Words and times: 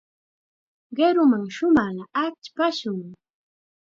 Qiruman 0.95 1.43
shumaqlla 1.55 2.05
achpashun. 2.23 2.99